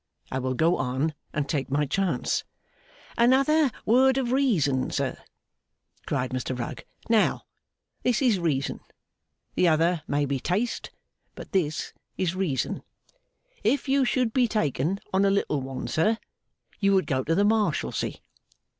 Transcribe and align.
I 0.31 0.39
will 0.39 0.55
go 0.55 0.77
on, 0.77 1.13
and 1.31 1.47
take 1.47 1.69
my 1.69 1.85
chance.' 1.85 2.43
'Another 3.19 3.69
word 3.85 4.17
of 4.17 4.31
reason, 4.31 4.89
sir!' 4.89 5.15
cried 6.07 6.31
Mr 6.31 6.57
Rugg. 6.57 6.85
'Now, 7.07 7.43
this 8.01 8.19
is 8.19 8.39
reason. 8.39 8.79
The 9.53 9.67
other 9.67 10.01
may 10.07 10.25
be 10.25 10.39
taste; 10.39 10.89
but 11.35 11.51
this 11.51 11.93
is 12.17 12.33
reason. 12.33 12.81
If 13.63 13.87
you 13.87 14.03
should 14.03 14.33
be 14.33 14.47
taken 14.47 14.99
on 15.13 15.23
a 15.23 15.29
little 15.29 15.61
one, 15.61 15.87
sir, 15.87 16.17
you 16.79 16.95
would 16.95 17.05
go 17.05 17.23
to 17.23 17.35
the 17.35 17.45
Marshalsea. 17.45 18.15